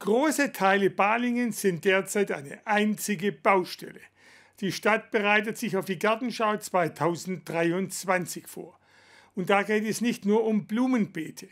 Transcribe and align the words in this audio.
Große 0.00 0.52
Teile 0.52 0.90
Balingen 0.90 1.50
sind 1.50 1.84
derzeit 1.84 2.30
eine 2.30 2.64
einzige 2.64 3.32
Baustelle. 3.32 4.00
Die 4.60 4.70
Stadt 4.70 5.10
bereitet 5.10 5.58
sich 5.58 5.76
auf 5.76 5.86
die 5.86 5.98
Gartenschau 5.98 6.56
2023 6.56 8.46
vor. 8.46 8.78
Und 9.34 9.50
da 9.50 9.64
geht 9.64 9.84
es 9.84 10.00
nicht 10.00 10.24
nur 10.24 10.44
um 10.44 10.66
Blumenbeete. 10.66 11.48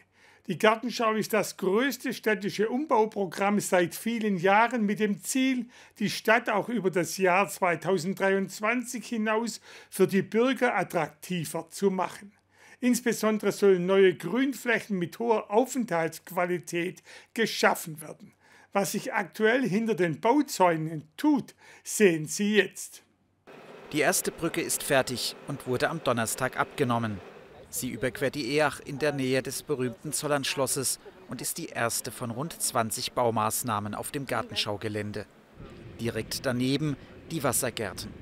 Die 0.47 0.59
Gartenschau 0.59 1.15
ist 1.15 1.33
das 1.33 1.57
größte 1.57 2.15
städtische 2.15 2.69
Umbauprogramm 2.69 3.59
seit 3.59 3.97
vielen 3.97 4.37
Jahren 4.37 4.87
mit 4.87 5.01
dem 5.01 5.25
Ziel, 5.25 5.67
die 5.99 6.09
Stadt 6.09 6.49
auch 6.49 6.69
über 6.69 6.93
das 6.93 7.17
Jahr 7.17 7.49
2023 7.49 9.05
hinaus 9.05 9.61
für 9.91 10.07
die 10.07 10.23
Bürger 10.23 10.77
attraktiver 10.77 11.69
zu 11.71 11.91
machen. 11.91 12.33
Insbesondere 12.79 13.51
sollen 13.51 13.87
neue 13.87 14.15
Grünflächen 14.15 15.01
mit 15.01 15.19
hoher 15.19 15.51
Aufenthaltsqualität 15.51 17.03
geschaffen 17.35 18.01
werden. 18.01 18.36
Was 18.77 18.93
sich 18.93 19.15
aktuell 19.15 19.67
hinter 19.67 19.95
den 19.95 20.21
Bauzäunen 20.21 21.09
tut, 21.17 21.55
sehen 21.83 22.27
Sie 22.27 22.57
jetzt. 22.57 23.03
Die 23.93 24.01
erste 24.01 24.31
Brücke 24.31 24.61
ist 24.61 24.83
fertig 24.83 25.35
und 25.49 25.67
wurde 25.67 25.89
am 25.89 26.05
Donnerstag 26.05 26.61
abgenommen. 26.61 27.19
Sie 27.71 27.89
überquert 27.89 28.35
die 28.35 28.55
Each 28.55 28.81
in 28.85 28.99
der 28.99 29.13
Nähe 29.13 29.43
des 29.43 29.63
berühmten 29.63 30.13
Zollernschlosses 30.13 31.01
und 31.31 31.41
ist 31.41 31.57
die 31.57 31.69
erste 31.69 32.11
von 32.11 32.31
rund 32.31 32.53
20 32.53 33.13
Baumaßnahmen 33.13 33.95
auf 33.95 34.11
dem 34.11 34.27
Gartenschaugelände. 34.27 35.25
Direkt 35.99 36.45
daneben 36.45 36.99
die 37.31 37.43
Wassergärten. 37.43 38.13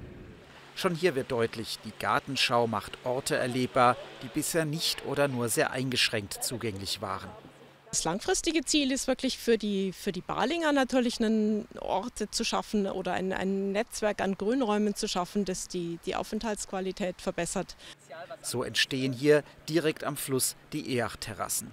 Schon 0.76 0.94
hier 0.94 1.16
wird 1.16 1.32
deutlich, 1.32 1.80
die 1.84 1.92
Gartenschau 1.98 2.68
macht 2.68 2.96
Orte 3.02 3.34
erlebbar, 3.34 3.96
die 4.22 4.28
bisher 4.28 4.66
nicht 4.66 5.04
oder 5.04 5.26
nur 5.26 5.48
sehr 5.48 5.72
eingeschränkt 5.72 6.44
zugänglich 6.44 7.02
waren. 7.02 7.30
Das 7.94 8.02
langfristige 8.02 8.64
Ziel 8.64 8.90
ist 8.90 9.06
wirklich 9.06 9.38
für 9.38 9.56
die, 9.56 9.92
für 9.92 10.10
die 10.10 10.20
Balinger 10.20 10.72
natürlich 10.72 11.20
einen 11.20 11.68
Ort 11.78 12.24
zu 12.32 12.42
schaffen 12.42 12.88
oder 12.88 13.12
ein, 13.12 13.32
ein 13.32 13.70
Netzwerk 13.70 14.20
an 14.20 14.34
Grünräumen 14.34 14.96
zu 14.96 15.06
schaffen, 15.06 15.44
das 15.44 15.68
die, 15.68 16.00
die 16.04 16.16
Aufenthaltsqualität 16.16 17.20
verbessert. 17.20 17.76
So 18.42 18.64
entstehen 18.64 19.12
hier 19.12 19.44
direkt 19.68 20.02
am 20.02 20.16
Fluss 20.16 20.56
die 20.72 20.98
Each-Terrassen. 20.98 21.70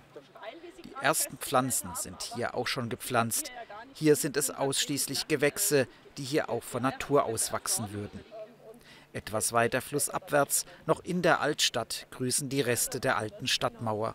Die 0.86 0.94
ersten 1.02 1.39
Pflanzen 1.39 1.89
sind 1.95 2.22
hier 2.22 2.53
auch 2.53 2.67
schon 2.67 2.89
gepflanzt. 2.89 3.52
Hier 3.95 4.16
sind 4.16 4.38
es 4.38 4.52
ausschließlich 4.52 5.27
Gewächse, 5.27 5.88
die 6.19 6.23
hier 6.23 6.52
auch 6.52 6.61
von 6.61 6.83
Natur 6.83 7.25
aus 7.25 7.52
wachsen 7.52 7.94
würden. 7.94 8.19
Etwas 9.11 9.53
weiter 9.53 9.81
flussabwärts, 9.81 10.67
noch 10.86 11.03
in 11.03 11.23
der 11.23 11.42
Altstadt, 11.42 12.05
grüßen 12.11 12.47
die 12.47 12.61
Reste 12.61 12.99
der 12.99 13.17
alten 13.17 13.47
Stadtmauer. 13.47 14.14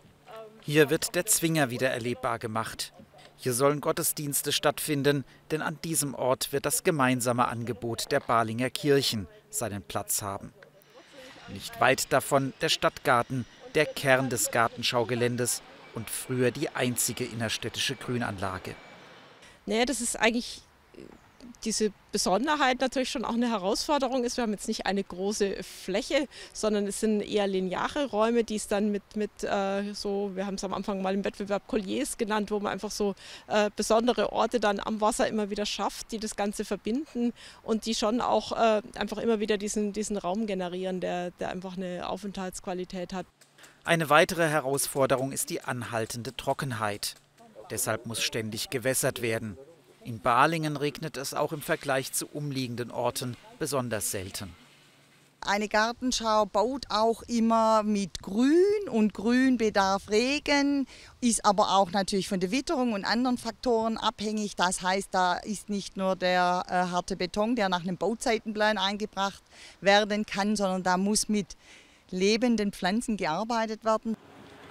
Hier 0.67 0.89
wird 0.89 1.15
der 1.15 1.25
Zwinger 1.25 1.69
wieder 1.69 1.91
erlebbar 1.91 2.39
gemacht. 2.39 2.91
Hier 3.37 3.53
sollen 3.53 3.79
Gottesdienste 3.79 4.51
stattfinden, 4.51 5.23
denn 5.49 5.61
an 5.61 5.79
diesem 5.81 6.13
Ort 6.13 6.51
wird 6.51 6.65
das 6.65 6.83
gemeinsame 6.83 7.47
Angebot 7.47 8.11
der 8.11 8.19
Balinger 8.19 8.69
Kirchen 8.69 9.29
seinen 9.49 9.81
Platz 9.81 10.21
haben. 10.21 10.51
Nicht 11.47 11.79
weit 11.79 12.11
davon 12.11 12.51
der 12.59 12.67
Stadtgarten, 12.67 13.45
der 13.75 13.85
Kern 13.85 14.29
des 14.29 14.51
Gartenschaugeländes 14.51 15.61
und 15.95 16.09
früher 16.09 16.51
die 16.51 16.67
einzige 16.67 17.23
innerstädtische 17.23 17.95
Grünanlage. 17.95 18.75
Naja, 19.67 19.85
das 19.85 20.01
ist 20.01 20.19
eigentlich 20.19 20.63
diese 21.63 21.91
Besonderheit 22.11 22.81
natürlich 22.81 23.09
schon 23.09 23.25
auch 23.25 23.33
eine 23.33 23.49
Herausforderung 23.49 24.23
ist. 24.23 24.37
Wir 24.37 24.43
haben 24.43 24.51
jetzt 24.51 24.67
nicht 24.67 24.85
eine 24.85 25.03
große 25.03 25.63
Fläche, 25.63 26.27
sondern 26.53 26.87
es 26.87 26.99
sind 26.99 27.21
eher 27.21 27.47
lineare 27.47 28.05
Räume, 28.05 28.43
die 28.43 28.55
es 28.55 28.67
dann 28.67 28.91
mit, 28.91 29.15
mit 29.15 29.43
äh, 29.43 29.93
so, 29.93 30.31
wir 30.35 30.45
haben 30.45 30.55
es 30.55 30.63
am 30.63 30.73
Anfang 30.73 31.01
mal 31.01 31.13
im 31.13 31.23
Wettbewerb 31.23 31.67
Colliers 31.67 32.17
genannt, 32.17 32.51
wo 32.51 32.59
man 32.59 32.71
einfach 32.71 32.91
so 32.91 33.15
äh, 33.47 33.69
besondere 33.75 34.31
Orte 34.31 34.59
dann 34.59 34.79
am 34.79 35.01
Wasser 35.01 35.27
immer 35.27 35.49
wieder 35.49 35.65
schafft, 35.65 36.11
die 36.11 36.19
das 36.19 36.35
Ganze 36.35 36.65
verbinden 36.65 37.33
und 37.63 37.85
die 37.85 37.95
schon 37.95 38.21
auch 38.21 38.51
äh, 38.51 38.81
einfach 38.95 39.17
immer 39.17 39.39
wieder 39.39 39.57
diesen, 39.57 39.93
diesen 39.93 40.17
Raum 40.17 40.47
generieren, 40.47 41.01
der, 41.01 41.31
der 41.31 41.49
einfach 41.49 41.77
eine 41.77 42.07
Aufenthaltsqualität 42.07 43.13
hat. 43.13 43.25
Eine 43.83 44.09
weitere 44.09 44.47
Herausforderung 44.47 45.31
ist 45.31 45.49
die 45.49 45.61
anhaltende 45.61 46.35
Trockenheit. 46.35 47.15
Deshalb 47.69 48.05
muss 48.05 48.21
ständig 48.21 48.69
gewässert 48.69 49.21
werden. 49.21 49.57
In 50.07 50.21
Balingen 50.21 50.77
regnet 50.77 51.17
es 51.17 51.33
auch 51.33 51.51
im 51.51 51.61
Vergleich 51.61 52.13
zu 52.13 52.27
umliegenden 52.27 52.91
Orten 52.91 53.35
besonders 53.59 54.09
selten. 54.09 54.55
Eine 55.41 55.67
Gartenschau 55.67 56.45
baut 56.45 56.85
auch 56.87 57.23
immer 57.23 57.83
mit 57.83 58.21
Grün 58.21 58.87
und 58.89 59.13
Grün 59.13 59.57
bedarf 59.57 60.09
Regen, 60.09 60.87
ist 61.19 61.43
aber 61.43 61.75
auch 61.75 61.91
natürlich 61.91 62.29
von 62.29 62.39
der 62.39 62.51
Witterung 62.51 62.93
und 62.93 63.03
anderen 63.03 63.37
Faktoren 63.37 63.97
abhängig. 63.97 64.55
Das 64.55 64.81
heißt, 64.81 65.09
da 65.11 65.33
ist 65.33 65.67
nicht 65.67 65.97
nur 65.97 66.15
der 66.15 66.63
äh, 66.69 66.71
harte 66.71 67.17
Beton, 67.17 67.57
der 67.57 67.67
nach 67.67 67.81
einem 67.81 67.97
Bauzeitenplan 67.97 68.77
eingebracht 68.77 69.43
werden 69.81 70.25
kann, 70.25 70.55
sondern 70.55 70.83
da 70.83 70.95
muss 70.95 71.27
mit 71.27 71.57
lebenden 72.11 72.71
Pflanzen 72.71 73.17
gearbeitet 73.17 73.83
werden. 73.83 74.15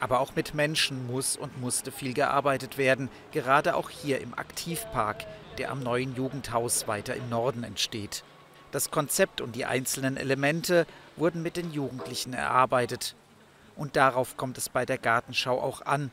Aber 0.01 0.21
auch 0.21 0.35
mit 0.37 0.55
Menschen 0.55 1.07
muss 1.07 1.37
und 1.37 1.61
musste 1.61 1.91
viel 1.91 2.13
gearbeitet 2.13 2.79
werden, 2.79 3.09
gerade 3.33 3.77
auch 3.77 3.91
hier 3.91 4.21
im 4.21 4.35
Aktivpark, 4.35 5.25
der 5.59 5.71
am 5.71 5.83
neuen 5.83 6.15
Jugendhaus 6.15 6.87
weiter 6.87 7.15
im 7.15 7.29
Norden 7.29 7.65
entsteht. 7.65 8.23
Das 8.73 8.91
Konzept 8.91 9.41
und 9.41 9.57
die 9.57 9.65
einzelnen 9.65 10.17
Elemente 10.17 10.87
wurden 11.17 11.43
mit 11.43 11.57
den 11.57 11.73
Jugendlichen 11.73 12.35
erarbeitet. 12.35 13.15
Und 13.75 13.97
darauf 13.97 14.37
kommt 14.37 14.59
es 14.59 14.69
bei 14.69 14.85
der 14.85 14.99
Gartenschau 14.99 15.61
auch 15.61 15.83
an, 15.83 16.11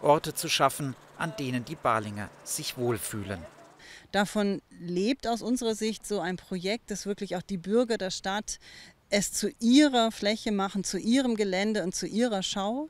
Orte 0.00 0.34
zu 0.34 0.48
schaffen, 0.48 0.94
an 1.18 1.34
denen 1.38 1.64
die 1.64 1.76
Balinger 1.76 2.28
sich 2.44 2.78
wohlfühlen. 2.78 3.40
Davon 4.12 4.62
lebt 4.70 5.26
aus 5.26 5.42
unserer 5.42 5.74
Sicht 5.74 6.06
so 6.06 6.20
ein 6.20 6.36
Projekt, 6.36 6.90
das 6.90 7.06
wirklich 7.06 7.36
auch 7.36 7.42
die 7.42 7.58
Bürger 7.58 7.98
der 7.98 8.10
Stadt 8.10 8.58
es 9.10 9.32
zu 9.32 9.50
ihrer 9.60 10.10
Fläche 10.10 10.52
machen, 10.52 10.84
zu 10.84 10.98
ihrem 10.98 11.36
Gelände 11.36 11.82
und 11.84 11.94
zu 11.94 12.06
ihrer 12.06 12.42
Schau. 12.42 12.88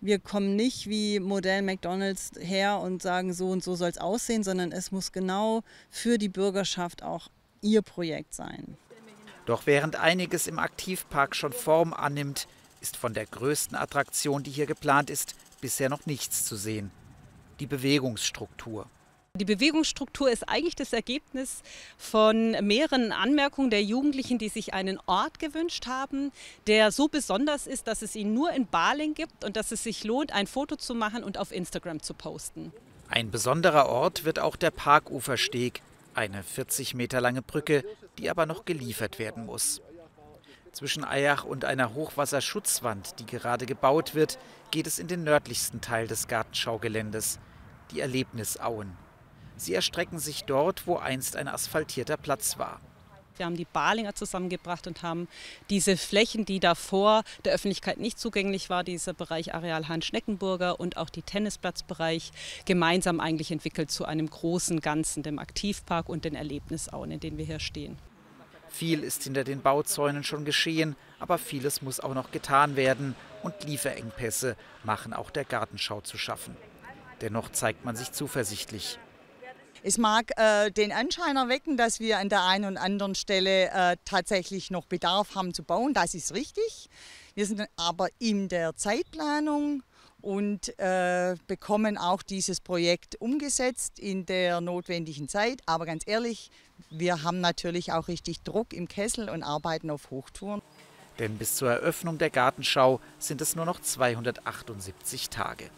Wir 0.00 0.18
kommen 0.18 0.56
nicht 0.56 0.88
wie 0.88 1.20
Modell 1.20 1.62
McDonald's 1.62 2.30
her 2.38 2.78
und 2.80 3.02
sagen, 3.02 3.32
so 3.32 3.50
und 3.50 3.64
so 3.64 3.74
soll 3.74 3.88
es 3.88 3.98
aussehen, 3.98 4.44
sondern 4.44 4.72
es 4.72 4.92
muss 4.92 5.12
genau 5.12 5.62
für 5.90 6.18
die 6.18 6.28
Bürgerschaft 6.28 7.02
auch 7.02 7.28
ihr 7.62 7.82
Projekt 7.82 8.34
sein. 8.34 8.76
Doch 9.46 9.66
während 9.66 9.96
einiges 9.96 10.46
im 10.46 10.58
Aktivpark 10.58 11.34
schon 11.34 11.52
Form 11.52 11.92
annimmt, 11.92 12.46
ist 12.80 12.96
von 12.96 13.14
der 13.14 13.26
größten 13.26 13.76
Attraktion, 13.76 14.42
die 14.42 14.50
hier 14.50 14.66
geplant 14.66 15.08
ist, 15.10 15.34
bisher 15.60 15.88
noch 15.88 16.06
nichts 16.06 16.44
zu 16.44 16.56
sehen. 16.56 16.90
Die 17.60 17.66
Bewegungsstruktur. 17.66 18.86
Die 19.36 19.44
Bewegungsstruktur 19.44 20.30
ist 20.30 20.48
eigentlich 20.48 20.76
das 20.76 20.94
Ergebnis 20.94 21.62
von 21.98 22.52
mehreren 22.62 23.12
Anmerkungen 23.12 23.68
der 23.68 23.82
Jugendlichen, 23.82 24.38
die 24.38 24.48
sich 24.48 24.72
einen 24.72 24.98
Ort 25.04 25.38
gewünscht 25.38 25.86
haben, 25.86 26.32
der 26.66 26.90
so 26.90 27.08
besonders 27.08 27.66
ist, 27.66 27.86
dass 27.86 28.00
es 28.00 28.16
ihn 28.16 28.32
nur 28.32 28.52
in 28.52 28.66
Baling 28.66 29.12
gibt 29.12 29.44
und 29.44 29.56
dass 29.56 29.72
es 29.72 29.82
sich 29.82 30.04
lohnt, 30.04 30.32
ein 30.32 30.46
Foto 30.46 30.76
zu 30.76 30.94
machen 30.94 31.22
und 31.22 31.36
auf 31.36 31.52
Instagram 31.52 32.00
zu 32.00 32.14
posten. 32.14 32.72
Ein 33.08 33.30
besonderer 33.30 33.90
Ort 33.90 34.24
wird 34.24 34.38
auch 34.38 34.56
der 34.56 34.70
Parkufersteg, 34.70 35.82
eine 36.14 36.42
40 36.42 36.94
Meter 36.94 37.20
lange 37.20 37.42
Brücke, 37.42 37.84
die 38.18 38.30
aber 38.30 38.46
noch 38.46 38.64
geliefert 38.64 39.18
werden 39.18 39.44
muss. 39.44 39.82
Zwischen 40.72 41.04
Eyach 41.04 41.44
und 41.44 41.66
einer 41.66 41.94
Hochwasserschutzwand, 41.94 43.18
die 43.18 43.26
gerade 43.26 43.66
gebaut 43.66 44.14
wird, 44.14 44.38
geht 44.70 44.86
es 44.86 44.98
in 44.98 45.08
den 45.08 45.24
nördlichsten 45.24 45.82
Teil 45.82 46.06
des 46.06 46.26
Gartenschaugeländes, 46.26 47.38
die 47.90 48.00
Erlebnisauen. 48.00 49.05
Sie 49.56 49.74
erstrecken 49.74 50.18
sich 50.18 50.44
dort, 50.44 50.86
wo 50.86 50.96
einst 50.96 51.36
ein 51.36 51.48
asphaltierter 51.48 52.16
Platz 52.16 52.58
war. 52.58 52.80
Wir 53.38 53.46
haben 53.46 53.56
die 53.56 53.66
Balinger 53.66 54.14
zusammengebracht 54.14 54.86
und 54.86 55.02
haben 55.02 55.28
diese 55.68 55.96
Flächen, 55.96 56.46
die 56.46 56.60
davor 56.60 57.22
der 57.44 57.54
Öffentlichkeit 57.54 57.98
nicht 57.98 58.18
zugänglich 58.18 58.70
war, 58.70 58.82
dieser 58.82 59.12
Bereich 59.12 59.54
Areal 59.54 59.88
Hans-Schneckenburger 59.88 60.80
und 60.80 60.96
auch 60.96 61.10
die 61.10 61.22
Tennisplatzbereich, 61.22 62.32
gemeinsam 62.64 63.20
eigentlich 63.20 63.50
entwickelt 63.50 63.90
zu 63.90 64.04
einem 64.04 64.28
großen 64.28 64.80
Ganzen, 64.80 65.22
dem 65.22 65.38
Aktivpark 65.38 66.08
und 66.08 66.24
den 66.24 66.34
Erlebnisauen, 66.34 67.10
in 67.10 67.20
denen 67.20 67.38
wir 67.38 67.44
hier 67.44 67.60
stehen. 67.60 67.98
Viel 68.68 69.02
ist 69.02 69.24
hinter 69.24 69.44
den 69.44 69.62
Bauzäunen 69.62 70.24
schon 70.24 70.44
geschehen, 70.44 70.96
aber 71.18 71.38
vieles 71.38 71.82
muss 71.82 72.00
auch 72.00 72.14
noch 72.14 72.30
getan 72.30 72.76
werden 72.76 73.14
und 73.42 73.64
Lieferengpässe 73.64 74.56
machen 74.82 75.12
auch 75.12 75.30
der 75.30 75.44
Gartenschau 75.44 76.00
zu 76.00 76.18
schaffen. 76.18 76.56
Dennoch 77.20 77.50
zeigt 77.50 77.84
man 77.84 77.96
sich 77.96 78.12
zuversichtlich. 78.12 78.98
Es 79.88 79.98
mag 79.98 80.32
äh, 80.36 80.72
den 80.72 80.90
Anschein 80.90 81.36
erwecken, 81.36 81.76
dass 81.76 82.00
wir 82.00 82.18
an 82.18 82.28
der 82.28 82.42
einen 82.42 82.64
und 82.64 82.76
anderen 82.76 83.14
Stelle 83.14 83.70
äh, 83.70 83.96
tatsächlich 84.04 84.72
noch 84.72 84.84
Bedarf 84.84 85.36
haben 85.36 85.54
zu 85.54 85.62
bauen. 85.62 85.94
Das 85.94 86.14
ist 86.14 86.34
richtig. 86.34 86.90
Wir 87.36 87.46
sind 87.46 87.62
aber 87.76 88.08
in 88.18 88.48
der 88.48 88.74
Zeitplanung 88.74 89.84
und 90.20 90.76
äh, 90.80 91.36
bekommen 91.46 91.98
auch 91.98 92.24
dieses 92.24 92.60
Projekt 92.60 93.14
umgesetzt 93.20 94.00
in 94.00 94.26
der 94.26 94.60
notwendigen 94.60 95.28
Zeit. 95.28 95.62
Aber 95.66 95.86
ganz 95.86 96.02
ehrlich, 96.04 96.50
wir 96.90 97.22
haben 97.22 97.40
natürlich 97.40 97.92
auch 97.92 98.08
richtig 98.08 98.42
Druck 98.42 98.72
im 98.72 98.88
Kessel 98.88 99.28
und 99.28 99.44
arbeiten 99.44 99.90
auf 99.90 100.10
Hochtouren. 100.10 100.62
Denn 101.20 101.38
bis 101.38 101.54
zur 101.54 101.70
Eröffnung 101.70 102.18
der 102.18 102.30
Gartenschau 102.30 102.98
sind 103.20 103.40
es 103.40 103.54
nur 103.54 103.66
noch 103.66 103.80
278 103.80 105.30
Tage. 105.30 105.70